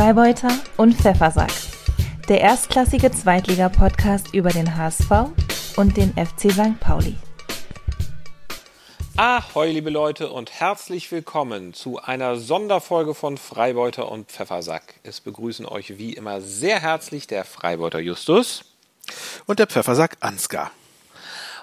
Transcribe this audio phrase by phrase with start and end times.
[0.00, 1.52] Freibeuter und Pfeffersack.
[2.26, 5.10] Der erstklassige Zweitliga-Podcast über den HSV
[5.76, 6.80] und den FC St.
[6.80, 7.16] Pauli.
[9.18, 14.94] Ahoi, liebe Leute, und herzlich willkommen zu einer Sonderfolge von Freibeuter und Pfeffersack.
[15.02, 18.64] Es begrüßen euch wie immer sehr herzlich der Freibeuter Justus
[19.44, 20.70] und der Pfeffersack Ansgar.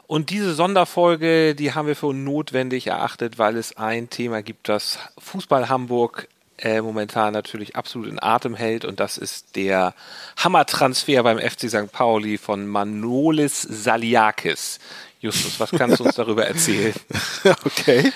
[0.06, 5.00] Und diese Sonderfolge, die haben wir für notwendig erachtet, weil es ein Thema gibt, das
[5.18, 6.28] Fußball Hamburg
[6.58, 9.94] äh, momentan natürlich absolut in Atem hält und das ist der
[10.38, 11.92] Hammertransfer beim FC St.
[11.92, 14.80] Pauli von Manolis Saliakis.
[15.20, 16.94] Justus, was kannst du uns darüber erzählen?
[17.66, 18.12] Okay.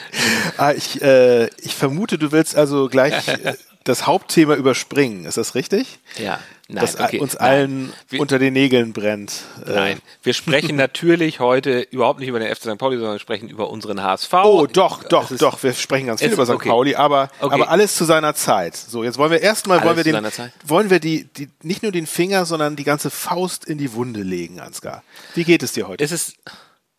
[0.58, 3.26] Ah, ich, äh, ich vermute, du willst also gleich
[3.84, 5.26] das Hauptthema überspringen.
[5.26, 6.00] Ist das richtig?
[6.18, 6.40] Ja.
[6.68, 7.20] Nein, das okay.
[7.20, 9.42] uns allen wir, unter den Nägeln brennt.
[9.66, 9.72] Äh.
[9.72, 12.78] Nein, wir sprechen natürlich heute überhaupt nicht über den FC St.
[12.78, 14.34] Pauli, sondern wir sprechen über unseren HSV.
[14.44, 15.62] Oh, doch, doch, ist, doch.
[15.64, 16.54] Wir sprechen ganz viel über St.
[16.54, 16.70] Okay.
[16.70, 17.54] Pauli, aber, okay.
[17.54, 18.76] aber alles zu seiner Zeit.
[18.76, 20.26] So, jetzt wollen wir erstmal wollen wir den,
[20.66, 24.22] wollen wir die, die, nicht nur den Finger, sondern die ganze Faust in die Wunde
[24.22, 25.04] legen, Ansgar.
[25.34, 26.04] Wie geht es dir heute?
[26.04, 26.36] Es ist,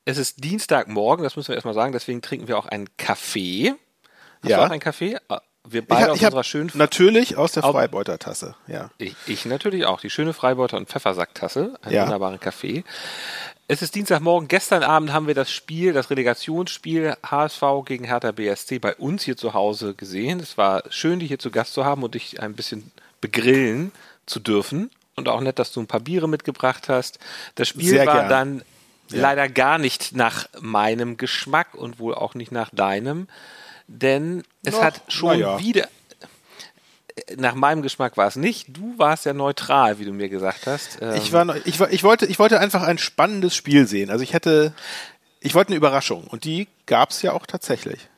[0.05, 3.75] es ist Dienstagmorgen, das müssen wir erstmal sagen, deswegen trinken wir auch einen Kaffee.
[4.43, 4.59] Hast ja.
[4.59, 5.17] du auch einen Kaffee?
[5.65, 6.71] Wir beide ich, aus ich unserer schönen.
[6.75, 8.91] Natürlich aus der Freibeuter-Tasse, ja.
[8.99, 10.01] Ich, ich, natürlich auch.
[10.01, 11.79] Die schöne Freibeuter- und Pfeffersack-Tasse.
[11.83, 12.03] Ein ja.
[12.03, 12.83] wunderbaren Kaffee.
[13.69, 14.49] Es ist Dienstagmorgen.
[14.49, 19.37] Gestern Abend haben wir das Spiel, das Relegationsspiel HSV gegen Hertha BSC bei uns hier
[19.37, 20.41] zu Hause gesehen.
[20.41, 22.91] Es war schön, dich hier zu Gast zu haben und dich ein bisschen
[23.21, 23.93] begrillen
[24.27, 24.91] zu dürfen.
[25.15, 27.21] Und auch nett, dass du ein paar Biere mitgebracht hast.
[27.55, 28.29] Das Spiel Sehr war gern.
[28.29, 28.63] dann
[29.11, 29.23] ja.
[29.23, 33.29] leider gar nicht nach meinem Geschmack und wohl auch nicht nach deinem
[33.93, 35.59] denn es Noch, hat schon ja.
[35.59, 35.89] wieder,
[37.37, 38.67] nach meinem Geschmack war es nicht.
[38.77, 41.01] Du warst ja neutral, wie du mir gesagt hast.
[41.15, 44.11] ich, war, ich, war, ich, wollte, ich wollte einfach ein spannendes Spiel sehen.
[44.11, 44.73] Also ich hätte,
[45.41, 48.09] ich wollte eine Überraschung und die gab es ja auch tatsächlich.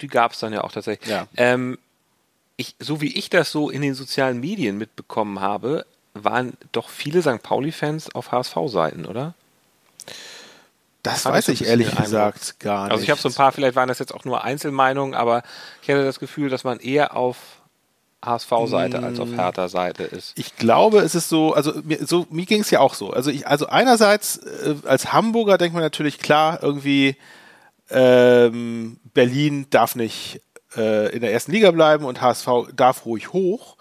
[0.00, 1.08] Die gab es dann ja auch tatsächlich.
[1.08, 1.28] Ja.
[1.36, 1.78] Ähm,
[2.56, 7.22] ich, so wie ich das so in den sozialen Medien mitbekommen habe, waren doch viele
[7.22, 7.42] St.
[7.42, 9.34] Pauli-Fans auf HSV-Seiten, oder?
[11.02, 12.92] Das weiß ich ehrlich gesagt gar nicht.
[12.92, 15.42] Also ich habe so ein paar, vielleicht waren das jetzt auch nur Einzelmeinungen, aber
[15.82, 17.36] ich hatte das Gefühl, dass man eher auf
[18.24, 19.04] HSV-Seite mm.
[19.04, 19.34] als auf mm.
[19.34, 20.38] Hertha-Seite ist.
[20.38, 23.10] Ich glaube, es ist so, also mir, so, mir ging es ja auch so.
[23.10, 27.16] Also ich, also einerseits äh, als Hamburger denkt man natürlich klar, irgendwie
[27.90, 30.40] ähm, Berlin darf nicht
[30.76, 33.76] äh, in der ersten Liga bleiben und HSV darf ruhig hoch.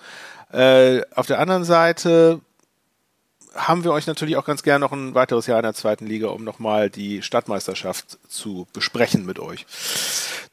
[0.52, 2.42] Äh, auf der anderen Seite
[3.54, 6.28] haben wir euch natürlich auch ganz gerne noch ein weiteres Jahr in der zweiten Liga,
[6.30, 9.66] um nochmal die Stadtmeisterschaft zu besprechen mit euch.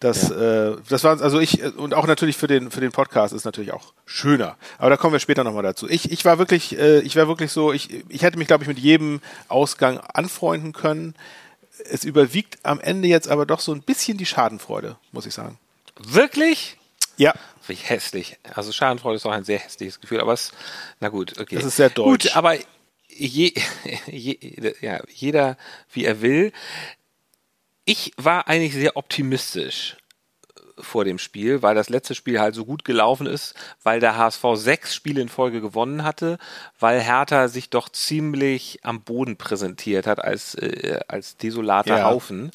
[0.01, 0.71] Das, ja.
[0.71, 3.73] äh, das war also ich und auch natürlich für den für den Podcast ist natürlich
[3.73, 4.57] auch schöner.
[4.79, 5.89] Aber da kommen wir später nochmal dazu.
[5.89, 8.69] Ich, ich war wirklich, äh, ich war wirklich so, ich, ich hätte mich glaube ich
[8.69, 11.15] mit jedem Ausgang anfreunden können.
[11.89, 15.59] Es überwiegt am Ende jetzt aber doch so ein bisschen die Schadenfreude, muss ich sagen.
[16.01, 16.77] Wirklich?
[17.17, 17.35] Ja.
[17.67, 18.39] Wie hässlich.
[18.55, 20.53] Also Schadenfreude ist auch ein sehr hässliches Gefühl, aber es,
[21.01, 21.57] na gut, okay.
[21.57, 22.25] Das ist sehr deutsch.
[22.25, 22.57] Gut, aber
[23.19, 23.53] je,
[24.07, 25.57] je, ja, jeder
[25.93, 26.53] wie er will.
[27.85, 29.97] Ich war eigentlich sehr optimistisch
[30.81, 34.45] vor dem Spiel, weil das letzte Spiel halt so gut gelaufen ist, weil der HSV
[34.55, 36.39] sechs Spiele in Folge gewonnen hatte,
[36.79, 42.05] weil Hertha sich doch ziemlich am Boden präsentiert hat als, äh, als desolater ja.
[42.05, 42.51] Haufen.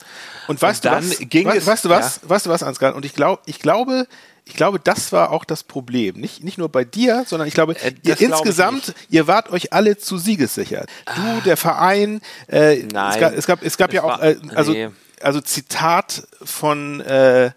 [0.48, 1.20] Und weißt Und du was?
[1.20, 2.22] Ging weißt, es, weißt du was?
[2.22, 2.30] Ja?
[2.30, 2.96] Weißt du was, Ansgar?
[2.96, 4.08] Und ich glaube, ich glaube,
[4.46, 6.20] ich glaube, das war auch das Problem.
[6.20, 9.98] Nicht, nicht nur bei dir, sondern ich glaube, äh, ihr insgesamt, ihr wart euch alle
[9.98, 10.86] zu siegessicher.
[11.06, 11.42] Du, ah.
[11.46, 14.90] der Verein, äh, Nein, es gab, es gab, es gab ja auch, äh, also, nee.
[15.22, 17.52] also Zitat von, äh,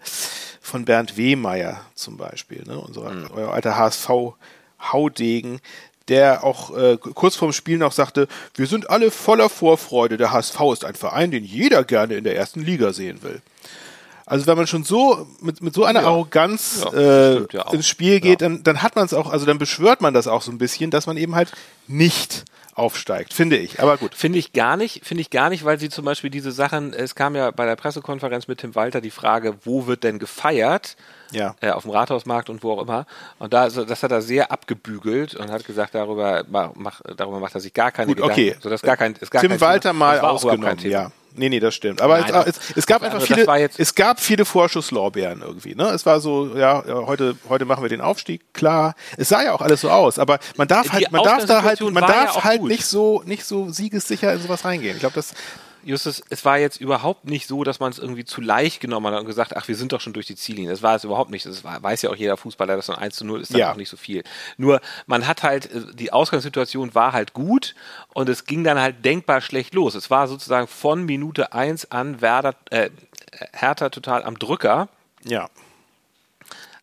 [0.61, 3.27] von Bernd Wehmeier zum Beispiel, ne, unser hm.
[3.33, 5.59] euer alter HSV-Haudegen,
[6.07, 10.59] der auch äh, kurz vorm Spiel noch sagte, wir sind alle voller Vorfreude, der HSV
[10.71, 13.41] ist ein Verein, den jeder gerne in der ersten Liga sehen will.
[14.27, 16.07] Also wenn man schon so mit, mit so einer ja.
[16.07, 19.57] Arroganz ja, äh, ja ins Spiel geht, dann, dann hat man es auch, also dann
[19.57, 21.53] beschwört man das auch so ein bisschen, dass man eben halt
[21.87, 22.43] nicht
[22.77, 23.79] aufsteigt, finde ich.
[23.81, 24.13] Aber gut.
[24.13, 27.15] Finde ich gar nicht, finde ich gar nicht, weil sie zum Beispiel diese Sachen, es
[27.15, 30.97] kam ja bei der Pressekonferenz mit Tim Walter die Frage, wo wird denn gefeiert?
[31.31, 31.55] Ja.
[31.61, 33.05] Äh, auf dem Rathausmarkt und wo auch immer.
[33.39, 37.61] Und da, das hat er sehr abgebügelt und hat gesagt, darüber, mach, darüber macht er
[37.61, 38.33] sich gar keine Gut, Gedanken.
[38.33, 38.55] Okay.
[38.61, 40.05] So, das gar kein, ist gar Tim kein Walter Thema.
[40.05, 41.11] mal ausgenommen, ja.
[41.37, 42.01] Nee, nee, das stimmt.
[42.01, 45.75] Aber Nein, es, es, es, gab also einfach viele, es gab viele Vorschusslorbeeren irgendwie.
[45.75, 45.85] Ne?
[45.85, 48.95] Es war so, ja, heute, heute machen wir den Aufstieg, klar.
[49.17, 51.79] Es sah ja auch alles so aus, aber man darf halt, man darf da halt,
[51.81, 52.69] man darf ja halt gut.
[52.69, 54.95] nicht so, nicht so siegessicher in sowas reingehen.
[54.95, 55.33] Ich glaube, das
[55.87, 59.21] Justus, es war jetzt überhaupt nicht so, dass man es irgendwie zu leicht genommen hat
[59.21, 60.69] und gesagt, ach, wir sind doch schon durch die Ziellinie.
[60.69, 61.45] Das war es überhaupt nicht.
[61.45, 63.59] Das war, weiß ja auch jeder Fußballer, dass so ein 1 zu 0 ist dann
[63.61, 63.71] ja.
[63.71, 64.25] auch nicht so viel.
[64.57, 67.73] Nur, man hat halt, äh, die Ausgangssituation war halt gut
[68.13, 69.95] und es ging dann halt denkbar schlecht los.
[69.95, 72.89] Es war sozusagen von Minute 1 an Werder, äh,
[73.53, 74.89] Hertha total am Drücker.
[75.23, 75.49] Ja.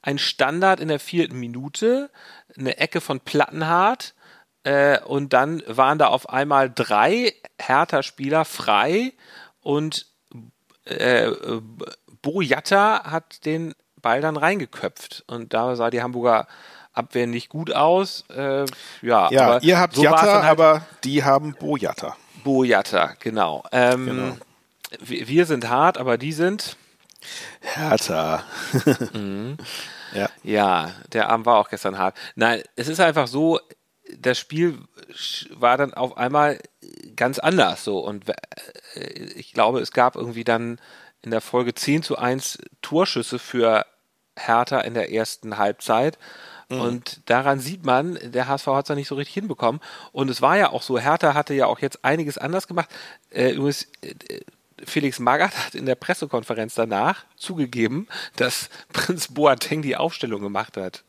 [0.01, 2.11] ein Standard in der vierten Minute,
[2.59, 4.15] eine Ecke von Plattenhardt
[4.65, 9.13] äh, und dann waren da auf einmal drei Hertha-Spieler frei
[9.61, 10.07] und
[10.85, 11.31] äh,
[12.23, 16.47] Bojatta hat den Ball dann reingeköpft und da sah die Hamburger
[16.93, 18.25] Abwehr nicht gut aus.
[18.31, 18.65] Äh,
[19.03, 22.17] ja, ja aber ihr habt so Jatta, halt aber die haben Bojatta.
[22.45, 23.65] Bojatta, genau.
[23.73, 24.37] Ähm, genau.
[25.01, 26.77] Wir sind hart, aber die sind
[27.61, 28.45] härter.
[29.13, 29.57] mhm.
[30.13, 30.29] ja.
[30.43, 32.17] ja, der Abend war auch gestern hart.
[32.37, 33.59] Nein, es ist einfach so,
[34.19, 34.79] das Spiel
[35.51, 36.61] war dann auf einmal
[37.17, 40.81] ganz anders so und äh, ich glaube, es gab irgendwie dann
[41.23, 43.87] in der Folge 10 zu 1 Torschüsse für
[44.37, 46.19] Hertha in der ersten Halbzeit.
[46.69, 46.81] Mhm.
[46.81, 49.81] Und daran sieht man, der HSV hat es ja nicht so richtig hinbekommen.
[50.13, 52.89] Und es war ja auch so, Hertha hatte ja auch jetzt einiges anders gemacht.
[53.31, 54.41] Äh, übrigens, äh,
[54.85, 61.05] Felix Magath hat in der Pressekonferenz danach zugegeben, dass Prinz Boateng die Aufstellung gemacht hat.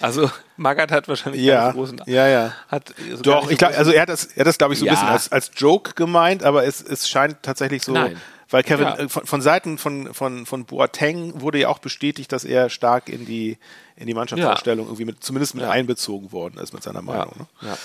[0.00, 4.08] Also Magath hat wahrscheinlich ja, großen ja ja hat doch ich glaube also er hat
[4.08, 4.92] das er hat das glaube ich so ja.
[4.92, 8.18] ein bisschen als, als Joke gemeint aber es, es scheint tatsächlich so Nein.
[8.50, 8.98] Weil Kevin, ja.
[8.98, 13.08] äh, von, von, Seiten von, von, von Boateng wurde ja auch bestätigt, dass er stark
[13.08, 13.58] in die,
[13.94, 14.88] in die Mannschaftsausstellung ja.
[14.88, 17.46] irgendwie mit, zumindest mit einbezogen worden ist mit seiner Meinung.
[17.62, 17.78] Ne?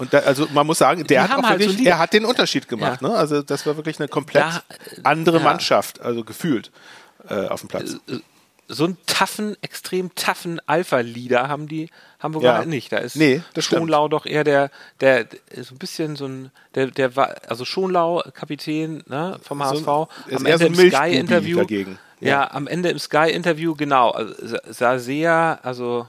[0.00, 2.68] Und da, also man muss sagen, der hat halt wirklich, so er hat den Unterschied
[2.68, 3.02] gemacht.
[3.02, 3.10] Ne?
[3.10, 4.62] Also das war wirklich eine komplett da,
[5.04, 6.70] andere Mannschaft, also gefühlt
[7.28, 7.96] äh, auf dem Platz.
[8.08, 8.20] Äh, äh,
[8.66, 12.56] so einen taffen, extrem taffen Alpha-Leader haben die Hamburger ja.
[12.58, 12.92] halt nicht.
[12.92, 14.70] Da ist nee, Schonlau doch eher der,
[15.00, 15.26] der,
[15.60, 20.08] so ein bisschen so ein, der, der war, also Schonlau, Kapitän ne, vom HSV, so,
[20.32, 21.62] am Ende so im Sky-Interview.
[21.68, 21.86] Ja.
[22.20, 22.50] ja.
[22.52, 26.08] am Ende im Sky-Interview, genau, also, sah sehr, also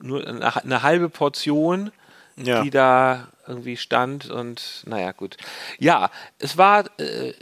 [0.00, 1.92] nur eine, eine halbe Portion,
[2.36, 2.62] ja.
[2.62, 5.36] die da irgendwie stand und naja, gut.
[5.78, 7.32] Ja, es war äh,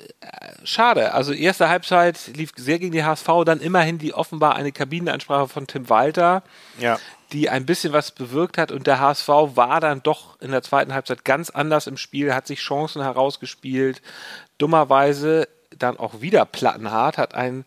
[0.64, 1.14] schade.
[1.14, 5.66] Also erste Halbzeit lief sehr gegen die HSV, dann immerhin die offenbar eine Kabinenansprache von
[5.66, 6.42] Tim Walter,
[6.78, 6.98] ja.
[7.32, 10.92] die ein bisschen was bewirkt hat und der HSV war dann doch in der zweiten
[10.92, 14.02] Halbzeit ganz anders im Spiel, hat sich Chancen herausgespielt.
[14.58, 15.48] Dummerweise
[15.78, 17.64] dann auch wieder plattenhart, hat einen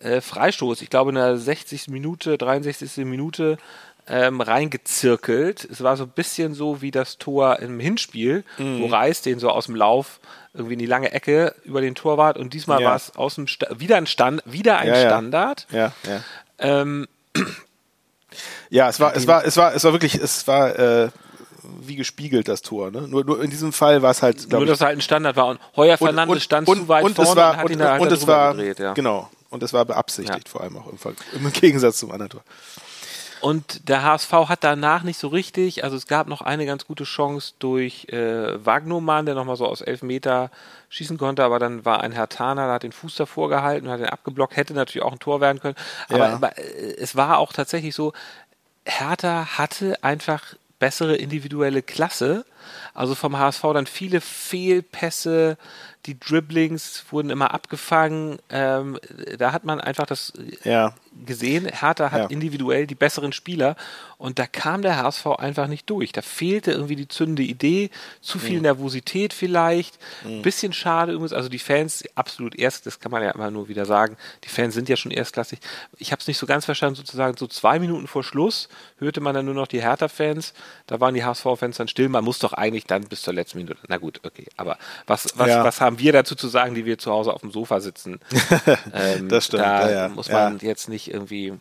[0.00, 1.88] äh, Freistoß, ich glaube in der 60.
[1.88, 3.04] Minute, 63.
[3.04, 3.56] Minute
[4.08, 5.64] ähm, reingezirkelt.
[5.70, 8.82] Es war so ein bisschen so wie das Tor im Hinspiel, mhm.
[8.82, 10.20] wo Reis den so aus dem Lauf
[10.54, 12.88] irgendwie in die lange Ecke über den Torwart und diesmal ja.
[12.88, 15.66] war es aus dem Sta wieder ein Stand, wieder ein ja, Standard.
[15.70, 16.20] Ja, ja.
[16.58, 17.06] Ähm,
[18.70, 21.08] ja, es war, es war, es war, es war wirklich, es war äh,
[21.80, 22.90] wie gespiegelt das Tor.
[22.90, 23.02] Ne?
[23.02, 25.46] Nur, nur in diesem Fall war es halt, nur, dass es halt ein Standard war
[25.48, 27.80] und Heuer Fernandes und, stand und, zu weit und vorne es war, und hat ihn
[27.80, 28.94] und, und es war, gedreht, ja.
[28.94, 29.30] Genau.
[29.50, 30.98] Und es war beabsichtigt, vor allem auch im,
[31.32, 32.42] im Gegensatz zum anderen Tor.
[33.40, 37.04] Und der HSV hat danach nicht so richtig, also es gab noch eine ganz gute
[37.04, 40.50] Chance durch äh, Wagnumann, der nochmal so aus elf Meter
[40.88, 43.92] schießen konnte, aber dann war ein Herr Taner, der hat den Fuß davor gehalten und
[43.92, 45.76] hat den abgeblockt, hätte natürlich auch ein Tor werden können.
[46.08, 46.34] Aber, ja.
[46.34, 48.12] aber äh, es war auch tatsächlich so,
[48.84, 52.44] Hertha hatte einfach bessere individuelle Klasse.
[52.94, 55.56] Also vom HSV dann viele Fehlpässe,
[56.06, 58.38] die Dribblings wurden immer abgefangen.
[58.48, 58.98] Ähm,
[59.36, 60.32] da hat man einfach das
[60.64, 60.94] ja.
[61.26, 61.66] gesehen.
[61.66, 62.26] Hertha hat ja.
[62.28, 63.76] individuell die besseren Spieler
[64.16, 66.12] und da kam der HSV einfach nicht durch.
[66.12, 67.90] Da fehlte irgendwie die zündende Idee,
[68.20, 68.62] zu viel mhm.
[68.62, 69.98] Nervosität vielleicht.
[70.24, 70.42] Mhm.
[70.42, 71.32] Bisschen schade übrigens.
[71.34, 74.16] Also die Fans absolut erst, das kann man ja immer nur wieder sagen.
[74.44, 75.58] Die Fans sind ja schon erstklassig.
[75.98, 78.68] Ich habe es nicht so ganz verstanden, sozusagen so zwei Minuten vor Schluss
[78.98, 80.54] hörte man dann nur noch die Hertha-Fans.
[80.86, 82.08] Da waren die HSV-Fans dann still.
[82.08, 83.78] Man muss doch eigentlich dann bis zur letzten Minute.
[83.88, 84.46] Na gut, okay.
[84.56, 85.64] Aber was, was, ja.
[85.64, 88.20] was haben wir dazu zu sagen, die wir zu Hause auf dem Sofa sitzen?
[88.94, 89.62] ähm, das stimmt.
[89.62, 90.08] Da ja, ja.
[90.08, 91.54] muss man jetzt nicht irgendwie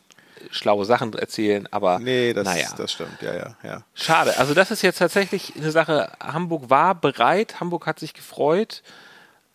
[0.51, 2.69] schlaue Sachen erzählen, aber nee, das, naja.
[2.77, 3.83] das stimmt, ja, ja, ja.
[3.95, 4.37] Schade.
[4.37, 6.11] Also das ist jetzt tatsächlich eine Sache.
[6.21, 8.83] Hamburg war bereit, Hamburg hat sich gefreut.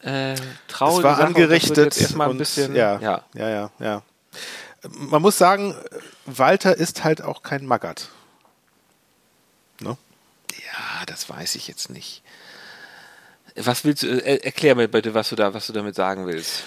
[0.01, 0.35] Äh,
[0.69, 0.99] traurig.
[0.99, 1.99] Es war Sache, angerichtet.
[1.99, 4.03] Erstmal ein bisschen, ja, ja, ja, ja, ja.
[4.89, 5.77] Man muss sagen,
[6.27, 8.09] Walter ist halt auch kein Maggert.
[10.73, 12.23] Ja, das weiß ich jetzt nicht.
[13.57, 16.62] Was willst du, äh, erklär mir bitte, was du da, was du damit sagen willst.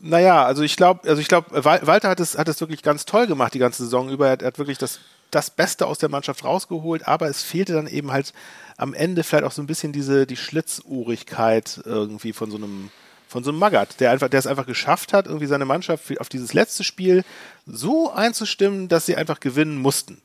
[0.00, 3.26] Naja, also ich glaube, also ich glaube, Walter hat es, hat es wirklich ganz toll
[3.26, 4.26] gemacht die ganze Saison über.
[4.26, 4.98] Er hat, wirklich das,
[5.30, 8.34] das Beste aus der Mannschaft rausgeholt, aber es fehlte dann eben halt
[8.76, 12.90] am Ende vielleicht auch so ein bisschen diese, die Schlitzohrigkeit irgendwie von so einem,
[13.28, 16.28] von so einem Magath, der einfach, der es einfach geschafft hat, irgendwie seine Mannschaft auf
[16.28, 17.24] dieses letzte Spiel
[17.66, 20.20] so einzustimmen, dass sie einfach gewinnen mussten.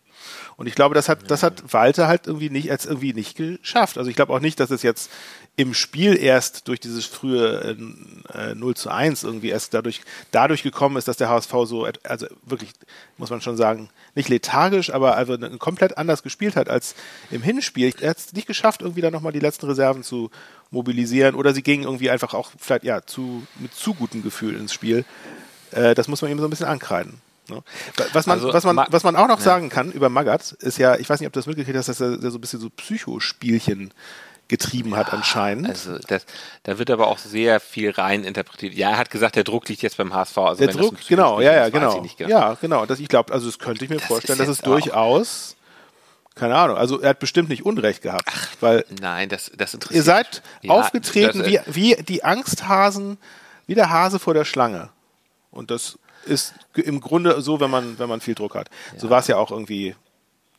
[0.58, 3.98] Und ich glaube, das hat, das hat Walter halt irgendwie nicht, als irgendwie nicht geschafft.
[3.98, 5.12] Also ich glaube auch nicht, dass es jetzt
[5.58, 7.76] im Spiel erst durch dieses frühe
[8.34, 10.02] äh, 0 zu 1 irgendwie erst dadurch,
[10.32, 12.72] dadurch gekommen ist, dass der HSV so, also wirklich,
[13.18, 16.96] muss man schon sagen, nicht lethargisch, aber also komplett anders gespielt hat als
[17.32, 17.94] im Hinspiel.
[18.00, 20.32] Er hat es nicht geschafft, irgendwie dann nochmal die letzten Reserven zu
[20.70, 24.74] mobilisieren oder sie gingen irgendwie einfach auch vielleicht, ja, zu, mit zu gutem Gefühl ins
[24.74, 25.06] Spiel.
[25.72, 27.22] Äh, das muss man eben so ein bisschen ankreiden.
[27.52, 27.64] Ne?
[28.14, 29.44] Was man, also, was man, was man auch noch ja.
[29.44, 32.02] sagen kann über Magath ist ja, ich weiß nicht, ob du das mitgekriegt hast, dass
[32.02, 33.94] er so ein bisschen so Psychospielchen
[34.52, 35.70] getrieben hat anscheinend.
[35.70, 36.26] Also das,
[36.64, 38.74] da wird aber auch sehr viel rein interpretiert.
[38.74, 40.38] Ja, er hat gesagt, der Druck liegt jetzt beim HSV.
[40.38, 42.02] Also der Druck, genau, ja, ja, genau.
[42.02, 42.30] genau.
[42.30, 42.86] Ja, genau.
[42.86, 45.56] Das, ich glaube, also das könnte ich mir das vorstellen, dass es durchaus,
[46.36, 49.96] keine Ahnung, also er hat bestimmt nicht Unrecht gehabt, Ach, weil nein, das, das interessiert.
[49.96, 53.18] Ihr seid ja, aufgetreten das, äh, wie, wie die Angsthasen,
[53.68, 54.90] wie der Hase vor der Schlange.
[55.52, 58.70] Und das ist im Grunde so, wenn man, wenn man viel Druck hat.
[58.94, 59.00] Ja.
[59.00, 59.96] So war es ja auch irgendwie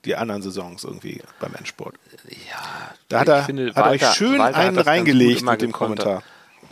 [0.04, 1.94] die anderen Saisons irgendwie beim Endsport.
[2.28, 6.22] Ja, da hat er, finde, hat Walter, euch schön Walter einen reingelegt mit dem Kommentar.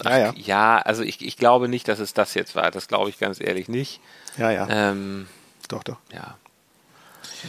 [0.04, 0.78] Ach, ja, ja.
[0.78, 2.70] also ich, ich glaube nicht, dass es das jetzt war.
[2.70, 4.00] Das glaube ich ganz ehrlich nicht.
[4.37, 4.66] Ja, ja.
[4.68, 5.28] Ähm,
[5.68, 5.99] doch, doch.
[6.12, 6.37] Ja.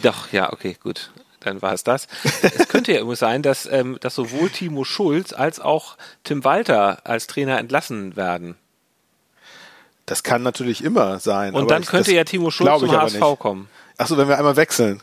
[0.02, 1.10] Doch, ja, okay, gut.
[1.40, 2.06] Dann war es das.
[2.42, 7.04] es könnte ja immer sein, dass, ähm, dass sowohl Timo Schulz als auch Tim Walter
[7.04, 8.56] als Trainer entlassen werden.
[10.06, 11.54] Das kann natürlich immer sein.
[11.54, 13.68] Und dann ich, könnte ja Timo Schulz zum HSV kommen.
[13.98, 15.02] Achso, wenn wir einmal wechseln.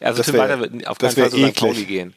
[0.00, 1.54] Also das Tim Walter wird auf keinen Fall zu St.
[1.54, 2.14] Pauli gehen.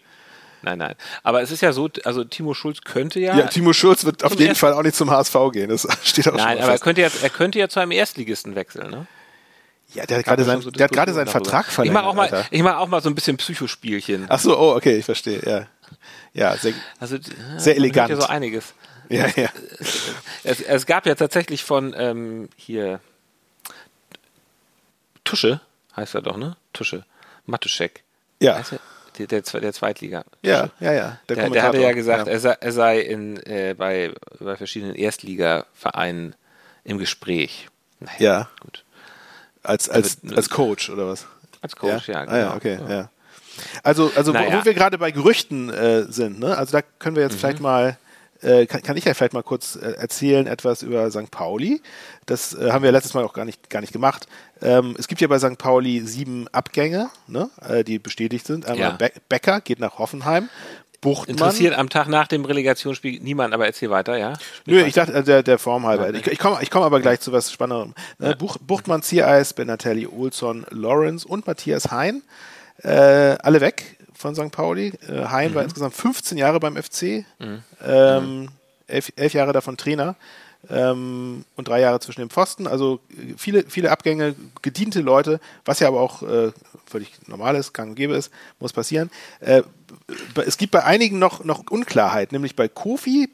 [0.61, 0.95] Nein, nein.
[1.21, 3.37] Aber es ist ja so, also Timo Schulz könnte ja.
[3.37, 5.69] Ja, Timo Schulz wird auf jeden Fall auch nicht zum HSV gehen.
[5.69, 8.89] Das steht auch Nein, aber er könnte, ja, er könnte ja zu einem Erstligisten wechseln,
[8.89, 9.05] ne?
[9.93, 11.99] Ja, der hat gerade sein, so der hat gerade seinen Vertrag verlängert.
[11.99, 12.47] Ich mache auch mal, Alter.
[12.49, 14.25] ich mache auch mal so ein bisschen Psychospielchen.
[14.27, 15.39] Ach so, oh, okay, ich verstehe.
[15.45, 15.67] Ja,
[16.33, 17.17] ja, sehr, also,
[17.57, 18.09] sehr elegant.
[18.09, 18.73] Ja so einiges.
[19.09, 19.49] Ja, ja.
[20.43, 22.99] Es, es gab ja tatsächlich von ähm, hier
[25.23, 25.59] Tusche
[25.95, 26.55] heißt er doch, ne?
[26.73, 27.05] Tusche.
[27.45, 28.03] Matuschek.
[28.39, 28.61] Ja.
[29.17, 30.25] Der, der, der, Zweitliga.
[30.41, 31.19] Ja, ja, ja.
[31.29, 32.33] Der, der, der hatte ja gesagt, ja.
[32.33, 36.35] Er, sei, er sei in, äh, bei, bei verschiedenen Erstligavereinen
[36.83, 37.69] im Gespräch.
[37.99, 38.49] Naja, ja.
[38.59, 38.83] Gut.
[39.63, 41.25] Als, als, also, als Coach oder was?
[41.61, 42.13] Als Coach, ja.
[42.13, 42.35] ja, genau.
[42.35, 43.09] Ah, ja okay, ja.
[43.83, 44.59] Also, also naja.
[44.59, 46.57] wo wir gerade bei Gerüchten äh, sind, ne?
[46.57, 47.39] Also da können wir jetzt mhm.
[47.39, 47.97] vielleicht mal
[48.45, 51.31] äh, kann, kann, ich ja vielleicht mal kurz äh, erzählen etwas über St.
[51.31, 51.81] Pauli.
[52.25, 54.27] Das äh, haben wir letztes Mal auch gar nicht, gar nicht gemacht.
[54.61, 55.57] Ähm, es gibt ja bei St.
[55.57, 58.65] Pauli sieben Abgänge, ne, äh, die bestätigt sind.
[58.65, 58.95] Einmal ja.
[58.95, 60.49] Be Becker geht nach Hoffenheim.
[61.01, 61.37] Buchtmann.
[61.37, 64.33] Interessiert am Tag nach dem Relegationsspiel niemand, aber erzähl weiter, ja?
[64.65, 66.11] Nö, ich dachte, der, der Form halber.
[66.13, 67.93] Ich, ich komme ich komm aber gleich zu was Spannenderem.
[68.17, 68.35] Ne, ja.
[68.35, 72.23] Buch, Buchtmann, Ziereis, Benatelli, Olson, Lawrence und Matthias Hein.
[72.83, 74.51] Äh, alle weg von St.
[74.51, 74.93] Pauli.
[75.07, 75.55] Äh, Hein mhm.
[75.55, 77.63] war insgesamt 15 Jahre beim FC, mhm.
[77.85, 78.49] ähm,
[78.87, 80.15] elf, elf, Jahre davon Trainer
[80.69, 82.67] ähm, und drei Jahre zwischen dem Pfosten.
[82.67, 82.99] Also
[83.37, 86.51] viele, viele Abgänge, gediente Leute, was ja aber auch äh,
[86.85, 89.09] völlig normal ist, gang und gäbe ist, muss passieren.
[89.39, 89.63] Äh,
[90.45, 93.29] es gibt bei einigen noch, noch Unklarheit, nämlich bei Kofi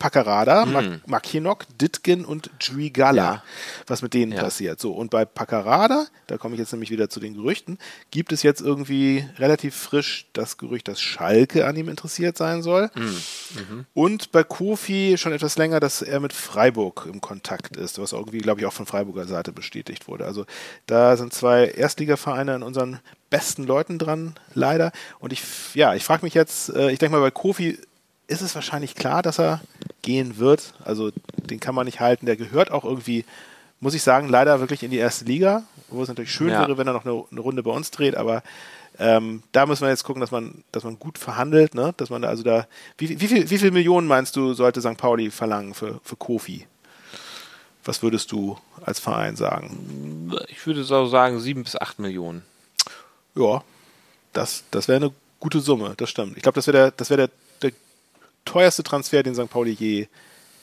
[0.00, 1.02] Paccarada, mm.
[1.06, 3.42] Makinok, Ditgen und Drigala, ja.
[3.86, 4.42] was mit denen ja.
[4.42, 4.80] passiert.
[4.80, 7.78] So, und bei Paccarada, da komme ich jetzt nämlich wieder zu den Gerüchten,
[8.10, 12.90] gibt es jetzt irgendwie relativ frisch das Gerücht, dass Schalke an ihm interessiert sein soll.
[12.94, 13.00] Mm.
[13.00, 13.86] Mhm.
[13.92, 18.38] Und bei Kofi schon etwas länger, dass er mit Freiburg im Kontakt ist, was irgendwie,
[18.38, 20.24] glaube ich, auch von Freiburger Seite bestätigt wurde.
[20.24, 20.46] Also
[20.86, 24.92] da sind zwei Erstligavereine in unseren besten Leuten dran, leider.
[25.18, 25.42] Und ich,
[25.74, 27.78] ja, ich frage mich jetzt, äh, ich denke mal, bei Kofi
[28.30, 29.60] ist es wahrscheinlich klar, dass er
[30.02, 30.74] gehen wird.
[30.84, 32.26] Also den kann man nicht halten.
[32.26, 33.24] Der gehört auch irgendwie,
[33.80, 36.60] muss ich sagen, leider wirklich in die erste Liga, wo es natürlich schön ja.
[36.60, 38.14] wäre, wenn er noch eine, eine, Runde bei uns dreht.
[38.14, 38.44] Aber
[38.98, 41.92] ähm, da müssen wir jetzt gucken, dass man, dass man gut verhandelt, ne?
[41.96, 42.68] Dass man da also da.
[42.98, 44.96] Wie, wie, viel, wie viel Millionen meinst du, sollte St.
[44.96, 46.66] Pauli verlangen für, für Kofi?
[47.84, 50.32] Was würdest du als Verein sagen?
[50.48, 52.42] Ich würde so sagen sieben bis acht Millionen.
[53.34, 53.64] Ja,
[54.32, 56.36] das, das wäre eine gute Summe, das stimmt.
[56.36, 57.30] Ich glaube, das wäre der, das wäre der
[58.44, 59.50] teuerste Transfer, den St.
[59.50, 60.08] Pauli je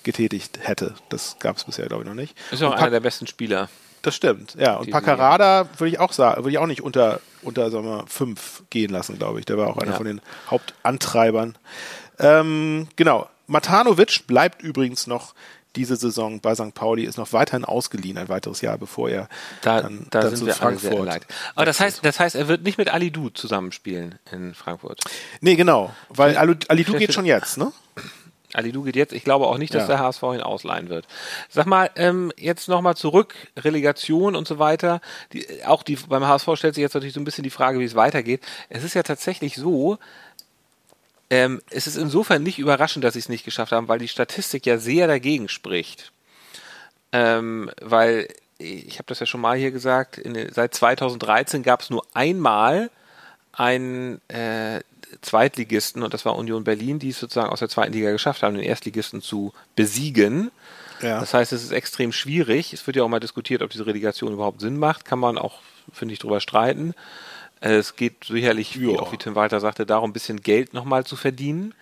[0.03, 0.95] getätigt hätte.
[1.09, 2.35] Das gab es bisher, glaube ich, noch nicht.
[2.51, 3.69] Ist auch einer der besten Spieler.
[4.01, 4.77] Das stimmt, ja.
[4.77, 8.63] Und Paccarada würde ich auch sagen, würde ich auch nicht unter, unter sagen wir, fünf
[8.69, 9.45] gehen lassen, glaube ich.
[9.45, 9.97] Der war auch einer ja.
[9.97, 11.57] von den Hauptantreibern.
[12.19, 13.27] Ähm, genau.
[13.47, 15.33] Matanovic bleibt übrigens noch
[15.77, 16.73] diese Saison bei St.
[16.73, 19.29] Pauli, ist noch weiterhin ausgeliehen, ein weiteres Jahr, bevor er
[19.61, 20.93] da, dann, da dann sind zu wir Frankfurt.
[20.93, 21.21] Alle sehr
[21.55, 25.01] Aber das heißt, das heißt, er wird nicht mit Ali Du zusammenspielen in Frankfurt.
[25.41, 27.71] Nee, genau, weil Ali Du geht schon jetzt, ne?
[28.53, 29.13] Ali Du geht jetzt.
[29.13, 29.97] Ich glaube auch nicht, dass ja.
[29.97, 31.05] der HSV ihn ausleihen wird.
[31.49, 35.01] Sag mal, ähm, jetzt nochmal zurück, Relegation und so weiter.
[35.33, 37.83] Die, auch die, beim HSV stellt sich jetzt natürlich so ein bisschen die Frage, wie
[37.83, 38.41] es weitergeht.
[38.69, 39.99] Es ist ja tatsächlich so,
[41.29, 44.65] ähm, es ist insofern nicht überraschend, dass sie es nicht geschafft haben, weil die Statistik
[44.65, 46.11] ja sehr dagegen spricht.
[47.11, 51.89] Ähm, weil, ich habe das ja schon mal hier gesagt, in, seit 2013 gab es
[51.89, 52.89] nur einmal
[53.51, 54.81] einen äh,
[55.21, 58.55] Zweitligisten, und das war Union Berlin, die es sozusagen aus der zweiten Liga geschafft haben,
[58.55, 60.51] den Erstligisten zu besiegen.
[61.01, 61.19] Ja.
[61.19, 62.73] Das heißt, es ist extrem schwierig.
[62.73, 65.05] Es wird ja auch mal diskutiert, ob diese Relegation überhaupt Sinn macht.
[65.05, 66.93] Kann man auch, finde ich, drüber streiten.
[67.61, 71.05] Äh, es geht sicherlich, wie auch wie Tim Walter sagte, darum, ein bisschen Geld nochmal
[71.05, 71.73] zu verdienen.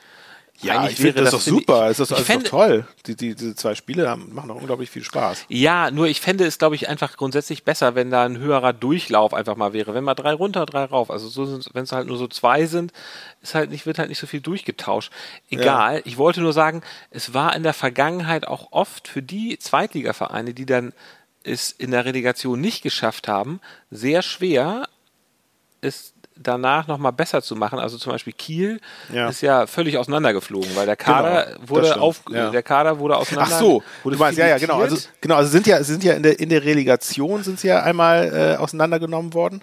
[0.62, 1.91] Ja, Eigentlich ich finde das, das doch super.
[1.91, 2.88] Ich, ist das, fände, doch toll.
[3.08, 5.46] Die, die, diese zwei Spiele haben, machen doch unglaublich viel Spaß.
[5.50, 9.34] Ja, nur ich fände es, glaube ich, einfach grundsätzlich besser, wenn da ein höherer Durchlauf
[9.34, 9.94] einfach mal wäre.
[9.94, 11.12] Wenn mal drei runter, drei rauf.
[11.12, 12.94] Also so wenn es halt nur so zwei sind,
[13.41, 15.12] ist halt nicht, wird halt nicht so viel durchgetauscht.
[15.50, 15.96] Egal.
[15.98, 16.01] Ja.
[16.05, 20.65] Ich wollte nur sagen, es war in der Vergangenheit auch oft für die Zweitligavereine, die
[20.65, 20.94] dann
[21.44, 23.60] es in der Relegation nicht geschafft haben,
[23.91, 24.88] sehr schwer,
[25.86, 27.80] es danach nochmal besser zu machen.
[27.80, 28.82] Also zum Beispiel Kiel
[29.13, 29.30] ja.
[29.30, 32.50] ist ja völlig auseinandergeflogen, weil der Kader genau, wurde auf, ja.
[32.50, 33.56] der Kader wurde auseinander.
[33.56, 34.82] Ach so, du meinst, ja, ja, genau.
[34.82, 37.84] Also, genau, also sind ja, sind ja in der, in der Relegation sind sie ja
[37.84, 39.62] einmal äh, auseinandergenommen worden.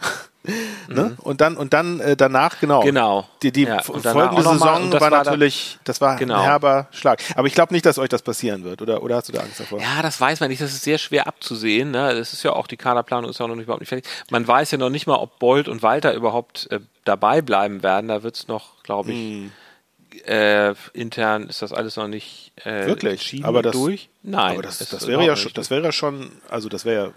[0.89, 1.05] Ne?
[1.05, 1.17] Mhm.
[1.19, 2.81] Und dann und dann äh, danach genau.
[2.81, 3.29] Genau.
[3.43, 4.59] Die, die ja, folgende Saison
[4.89, 6.39] mal, war, war natürlich, das war genau.
[6.39, 7.23] ein herber Schlag.
[7.37, 9.03] Aber ich glaube nicht, dass euch das passieren wird, oder?
[9.03, 9.81] Oder hast du da Angst davor?
[9.81, 10.61] Ja, das weiß man nicht.
[10.61, 11.93] Das ist sehr schwer abzusehen.
[11.93, 12.15] Ne?
[12.15, 14.11] Das ist ja auch die Kaderplanung ist ja noch nicht, überhaupt nicht fertig.
[14.31, 18.09] Man weiß ja noch nicht mal, ob Bolt und Walter überhaupt äh, dabei bleiben werden.
[18.09, 19.19] Da wird es noch, glaube ich.
[19.19, 19.53] Mhm.
[20.27, 23.43] Äh, intern ist das alles noch nicht äh, Wirklich?
[23.45, 24.11] aber das, durch.
[24.23, 27.13] Nein, aber das, das wäre ja schon, das wäre ja schon, also das wäre ja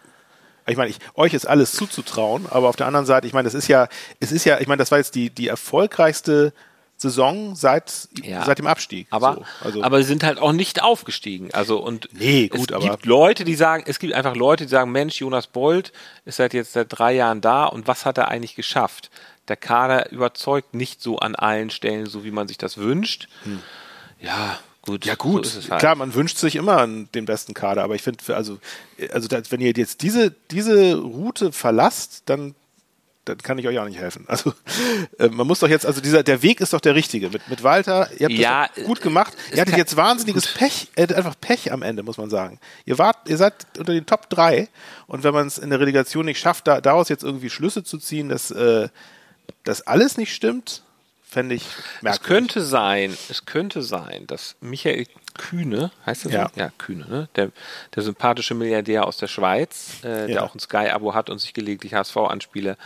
[0.68, 3.54] ich meine, ich, euch ist alles zuzutrauen, aber auf der anderen Seite, ich meine, das
[3.54, 3.88] ist ja,
[4.20, 6.54] es ist ja, ich meine, das war jetzt die, die erfolgreichste
[6.98, 9.08] Saison seit, ja, seit dem Abstieg.
[9.10, 9.84] Aber, so, also.
[9.84, 11.54] aber sie sind halt auch nicht aufgestiegen.
[11.54, 14.92] Also und nee, gut, es gibt Leute, die sagen, es gibt einfach Leute, die sagen,
[14.92, 15.92] Mensch, Jonas Bold
[16.24, 19.10] ist seit jetzt seit drei Jahren da und was hat er eigentlich geschafft?
[19.50, 23.28] Der Kader überzeugt nicht so an allen Stellen, so wie man sich das wünscht.
[23.44, 23.60] Hm.
[24.22, 25.80] Ja, Gut, ja gut, so halt.
[25.80, 28.60] klar, man wünscht sich immer den besten Kader, aber ich finde, also,
[29.12, 32.54] also wenn ihr jetzt diese, diese Route verlasst, dann,
[33.26, 34.26] dann kann ich euch auch nicht helfen.
[34.28, 34.54] Also
[35.18, 37.32] äh, man muss doch jetzt, also dieser, der Weg ist doch der richtige.
[37.32, 39.34] Mit, mit Walter, ihr habt ja, das gut gemacht.
[39.54, 40.60] Ihr hattet jetzt wahnsinniges gut.
[40.60, 42.60] Pech, ihr hattet einfach Pech am Ende, muss man sagen.
[42.86, 44.70] Ihr wart, ihr seid unter den Top 3
[45.08, 47.98] und wenn man es in der Relegation nicht schafft, da, daraus jetzt irgendwie Schlüsse zu
[47.98, 48.90] ziehen, dass, äh,
[49.64, 50.84] dass alles nicht stimmt,
[51.36, 51.68] fände ich
[52.02, 52.22] merkwürdig.
[52.22, 55.06] Es könnte sein, es könnte sein, dass Michael
[55.38, 56.50] Kühne, heißt das ja.
[56.54, 56.60] So?
[56.60, 57.30] Ja, Kühne, ne?
[57.36, 57.52] Der,
[57.94, 60.28] der sympathische Milliardär aus der Schweiz, äh, ja.
[60.28, 62.78] der auch ein Sky-Abo hat und sich gelegentlich HSV-Anspiele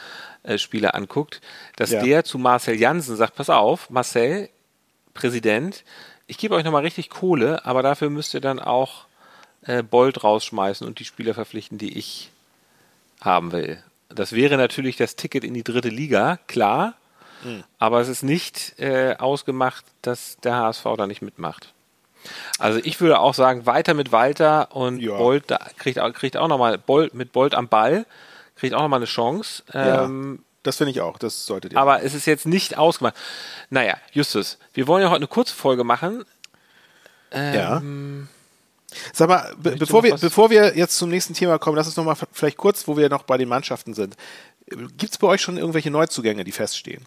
[0.44, 1.42] äh, Spiele anguckt,
[1.76, 2.02] dass ja.
[2.02, 4.50] der zu Marcel Jansen sagt, pass auf, Marcel,
[5.14, 5.84] Präsident,
[6.26, 9.06] ich gebe euch nochmal richtig Kohle, aber dafür müsst ihr dann auch
[9.64, 12.32] äh, Bold rausschmeißen und die Spieler verpflichten, die ich
[13.22, 13.84] haben will.
[14.10, 16.96] Das wäre natürlich das Ticket in die dritte Liga, klar.
[17.44, 17.64] Mhm.
[17.78, 21.74] Aber es ist nicht äh, ausgemacht, dass der HSV da nicht mitmacht.
[22.58, 25.18] Also ich würde auch sagen, weiter mit Walter und ja.
[25.18, 25.46] Bolt
[25.78, 28.06] kriegt, kriegt auch nochmal Bolt, mit Bolt am Ball,
[28.56, 29.64] kriegt auch nochmal eine Chance.
[29.74, 31.80] Ähm, ja, das finde ich auch, das solltet ihr.
[31.80, 33.16] Aber es ist jetzt nicht ausgemacht.
[33.70, 36.26] Naja, Justus, wir wollen ja heute eine kurze Folge machen.
[37.32, 37.82] Ähm, ja.
[39.14, 42.16] Sag mal, be bevor wir, bevor wir jetzt zum nächsten Thema kommen, lass uns nochmal
[42.34, 44.16] vielleicht kurz, wo wir noch bei den Mannschaften sind.
[44.68, 47.06] Gibt es bei euch schon irgendwelche Neuzugänge, die feststehen?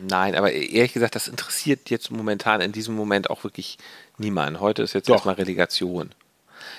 [0.00, 3.78] Nein, aber ehrlich gesagt, das interessiert jetzt momentan in diesem Moment auch wirklich
[4.16, 4.60] niemanden.
[4.60, 5.14] Heute ist jetzt Doch.
[5.14, 6.10] erstmal Relegation.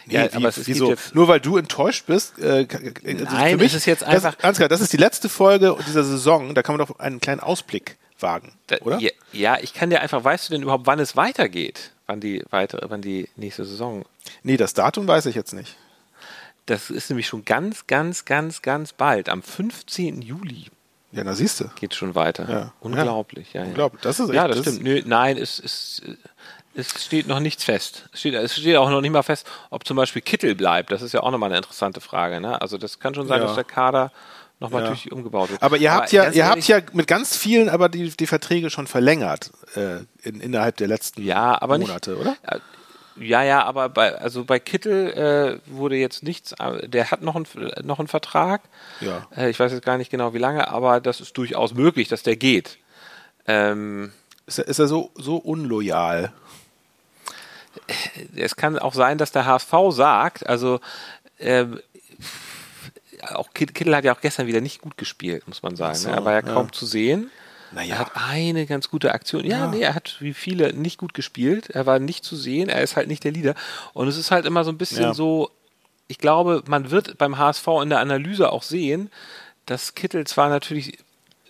[0.06, 0.96] Nee, ja, wie, aber es ist wieso?
[1.14, 2.40] Nur weil du enttäuscht bist.
[2.40, 4.36] Äh, also Nein, für mich, ist jetzt einfach.
[4.36, 6.56] Das, Ansgar, das ist die letzte Folge dieser Saison.
[6.56, 9.00] Da kann man doch einen kleinen Ausblick wagen, da, oder?
[9.00, 10.24] Ja, ja, ich kann dir einfach.
[10.24, 11.92] Weißt du denn überhaupt, wann es weitergeht?
[12.08, 14.06] Wann die weitere, wann die nächste Saison?
[14.44, 15.78] Nee, das Datum weiß ich jetzt nicht.
[16.66, 19.30] Das ist nämlich schon ganz, ganz, ganz, ganz bald.
[19.30, 20.22] Am 15.
[20.22, 20.66] Juli.
[21.12, 21.66] Ja, da siehst du.
[21.80, 22.50] Geht schon weiter.
[22.50, 22.74] Ja.
[22.80, 23.54] Unglaublich.
[23.54, 23.68] Ja, ja.
[23.68, 24.02] Unglaublich.
[24.02, 24.84] Das ist echt, ja, das, das stimmt.
[24.84, 26.02] Nö, nein, es, es,
[26.76, 28.10] es steht noch nichts fest.
[28.14, 30.92] Es steht, es steht auch noch nicht mal fest, ob zum Beispiel Kittel bleibt.
[30.92, 32.40] Das ist ja auch nochmal eine interessante Frage.
[32.40, 32.62] Ne?
[32.62, 33.48] Also das kann schon sein, ja.
[33.48, 34.12] dass der Kader
[34.60, 34.88] nochmal ja.
[34.90, 35.64] durch umgebaut wird.
[35.64, 38.70] Aber ihr habt aber ja, ihr habt ja mit ganz vielen aber die, die Verträge
[38.70, 42.36] schon verlängert äh, in, innerhalb der letzten ja, aber Monate, nicht, oder?
[43.20, 47.46] Ja, ja, aber bei, also bei Kittel äh, wurde jetzt nichts, der hat noch, ein,
[47.84, 48.62] noch einen Vertrag.
[49.02, 49.28] Ja.
[49.36, 52.24] Äh, ich weiß jetzt gar nicht genau wie lange, aber das ist durchaus möglich, dass
[52.24, 52.78] der geht.
[53.48, 54.12] Ähm,
[54.46, 56.32] ist er, ist er so, so unloyal?
[58.36, 60.80] Es kann auch sein, dass der HSV sagt, also
[61.38, 61.66] äh,
[63.34, 65.96] auch Kittel hat ja auch gestern wieder nicht gut gespielt, muss man sagen.
[65.96, 66.16] So, ne?
[66.16, 66.72] Er war ja kaum ja.
[66.72, 67.32] zu sehen.
[67.72, 67.96] Naja.
[67.96, 69.46] Er hat eine ganz gute Aktion.
[69.46, 71.70] Ja, ja, nee, er hat wie viele nicht gut gespielt.
[71.70, 72.70] Er war nicht zu sehen.
[72.70, 73.56] Er ist halt nicht der Leader.
[73.94, 75.14] Und es ist halt immer so ein bisschen ja.
[75.14, 75.52] so,
[76.08, 79.12] ich glaube, man wird beim HSV in der Analyse auch sehen,
[79.66, 80.98] dass Kittel zwar natürlich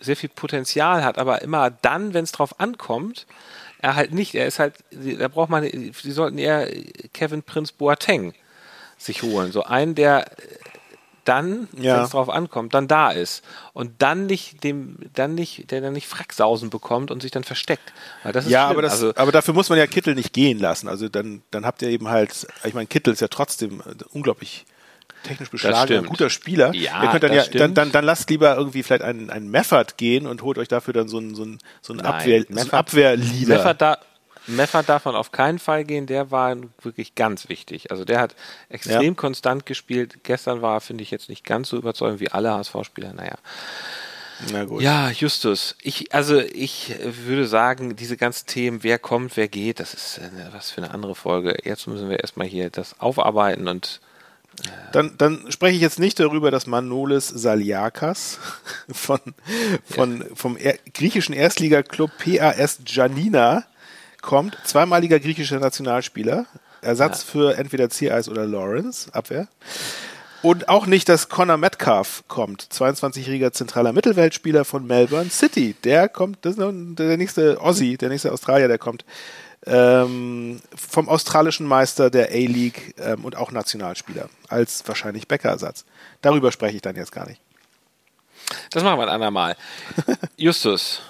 [0.00, 3.26] sehr viel Potenzial hat, aber immer dann, wenn es drauf ankommt,
[3.78, 4.34] er halt nicht.
[4.34, 6.68] Er ist halt, da braucht man, sie sollten eher
[7.12, 8.34] Kevin Prince Boateng
[8.98, 9.52] sich holen.
[9.52, 10.30] So einen, der
[11.30, 11.96] dann, ja.
[11.96, 15.92] wenn es drauf ankommt, dann da ist und dann nicht dem, dann nicht, der dann
[15.92, 17.92] nicht Fracksausen bekommt und sich dann versteckt.
[18.24, 18.54] ja, schlimm.
[18.54, 20.88] aber das, also, aber dafür muss man ja Kittel nicht gehen lassen.
[20.88, 24.66] Also dann, dann habt ihr eben halt, ich meine, Kittel ist ja trotzdem unglaublich
[25.22, 26.74] technisch beschlagen, ein guter Spieler.
[26.74, 29.98] Ja, ihr könnt dann ja, dann, dann, dann lasst lieber irgendwie vielleicht einen, einen Meffert
[29.98, 32.70] gehen und holt euch dafür dann so einen, so einen, so einen Abwehr, so einen
[32.72, 33.56] Abwehrleader.
[33.56, 33.98] Meffert, da,
[34.56, 37.90] Meffert darf man auf keinen Fall gehen, der war wirklich ganz wichtig.
[37.90, 38.34] Also der hat
[38.68, 39.14] extrem ja.
[39.14, 40.24] konstant gespielt.
[40.24, 43.12] Gestern war, finde ich, jetzt nicht ganz so überzeugend wie alle HSV-Spieler.
[43.12, 43.36] Naja.
[44.52, 44.82] Na gut.
[44.82, 45.76] Ja, Justus.
[45.82, 50.50] Ich, also ich würde sagen, diese ganzen Themen, wer kommt, wer geht, das ist eine,
[50.52, 51.58] was für eine andere Folge.
[51.64, 54.00] Jetzt müssen wir erstmal hier das aufarbeiten und
[54.92, 58.38] dann, dann spreche ich jetzt nicht darüber, dass Manolis Saliakas
[58.92, 59.20] von,
[59.84, 63.64] von, vom er griechischen Erstligaklub PAS Janina
[64.22, 66.46] kommt, zweimaliger griechischer Nationalspieler,
[66.82, 67.30] Ersatz ja.
[67.32, 69.48] für entweder Ziereis oder Lawrence, Abwehr.
[70.42, 75.76] Und auch nicht, dass Connor Metcalf kommt, 22-jähriger zentraler Mittelweltspieler von Melbourne City.
[75.84, 79.04] Der kommt, das ist der nächste Aussie, der nächste Australier, der kommt
[79.66, 85.84] ähm, vom australischen Meister der A-League ähm, und auch Nationalspieler als wahrscheinlich Bäckerersatz.
[86.22, 87.40] Darüber spreche ich dann jetzt gar nicht.
[88.70, 89.56] Das machen wir ein andermal.
[90.36, 91.02] Justus.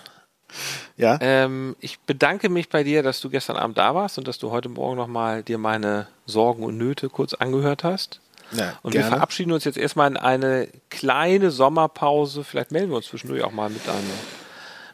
[0.97, 1.19] Ja.
[1.21, 4.51] Ähm, ich bedanke mich bei dir, dass du gestern Abend da warst und dass du
[4.51, 8.21] heute Morgen nochmal dir meine Sorgen und Nöte kurz angehört hast.
[8.53, 9.07] Ja, und gerne.
[9.07, 12.45] wir verabschieden uns jetzt erstmal in eine kleine Sommerpause.
[12.45, 14.11] Vielleicht melden wir uns zwischendurch auch mal mit einem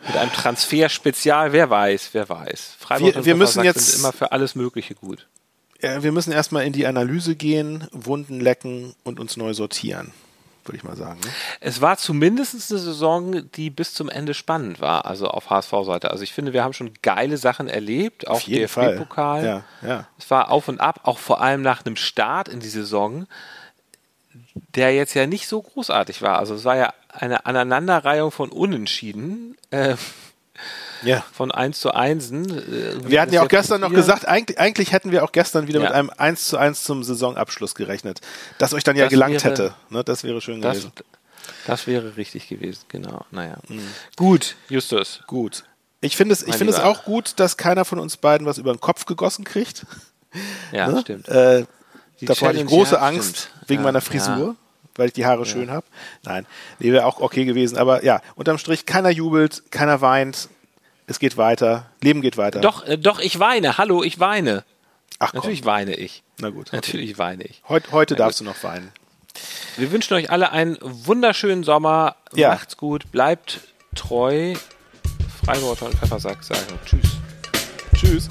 [0.07, 2.77] mit einem Transfer-Spezial, wer weiß, wer weiß.
[2.79, 5.27] Freiburg wir, wir müssen jetzt sind immer für alles Mögliche gut.
[5.83, 10.12] Ja, wir müssen erstmal in die Analyse gehen, Wunden lecken und uns neu sortieren,
[10.68, 11.20] würde ich mal sagen.
[11.20, 11.31] Ne?
[11.61, 16.11] Es war zumindest eine Saison, die bis zum Ende spannend war, also auf HSV-Seite.
[16.11, 19.44] Also ich finde, wir haben schon geile Sachen erlebt, auch DFB-Pokal.
[19.44, 20.09] Ja, ja.
[20.18, 23.26] Es war auf und ab, auch vor allem nach einem Start in die Saison,
[24.74, 26.38] der jetzt ja nicht so großartig war.
[26.38, 29.57] Also es war ja eine Aneinanderreihung von Unentschieden.
[29.70, 29.96] Äh,
[31.02, 31.24] ja.
[31.32, 32.30] Von 1 zu 1.
[32.30, 35.80] Äh, wir hatten ja auch gestern noch gesagt, eigentlich, eigentlich, hätten wir auch gestern wieder
[35.80, 35.87] ja.
[35.87, 38.20] mit einem 1 zu 1 zum Saisonabschluss gerechnet.
[38.59, 39.74] Das euch dann ja das gelangt wäre, hätte.
[39.90, 40.92] Ne, das wäre schön das, gewesen.
[41.66, 43.24] Das wäre richtig gewesen, genau.
[43.30, 43.56] Naja.
[43.68, 43.87] Mhm.
[44.16, 45.20] Gut, Justus.
[45.26, 45.64] Gut.
[46.00, 48.72] Ich finde es, ich finde es auch gut, dass keiner von uns beiden was über
[48.72, 49.87] den Kopf gegossen kriegt.
[50.70, 51.00] Ja, ne?
[51.00, 51.28] stimmt.
[51.28, 51.64] Äh,
[52.20, 53.68] davor hatte ich große ja, Angst stimmt.
[53.68, 54.56] wegen meiner Frisur
[54.98, 55.44] weil ich die Haare ja.
[55.44, 55.87] schön habe.
[56.24, 56.46] Nein,
[56.80, 57.78] die wäre auch okay gewesen.
[57.78, 60.48] Aber ja, unterm Strich, keiner jubelt, keiner weint.
[61.07, 61.90] Es geht weiter.
[62.03, 62.61] Leben geht weiter.
[62.61, 63.79] Doch, äh, doch, ich weine.
[63.79, 64.64] Hallo, ich weine.
[65.19, 65.69] Ach, Natürlich komm.
[65.73, 66.23] weine ich.
[66.38, 66.69] Na gut.
[66.69, 66.77] Okay.
[66.77, 67.62] Natürlich weine ich.
[67.69, 68.49] Heut, heute Na darfst gut.
[68.49, 68.90] du noch weinen.
[69.77, 72.16] Wir wünschen euch alle einen wunderschönen Sommer.
[72.35, 72.51] Ja.
[72.51, 73.61] Macht's gut, bleibt
[73.95, 74.55] treu.
[75.45, 77.11] Freiburger und Pfeffersack sagen Tschüss.
[77.95, 78.29] Tschüss.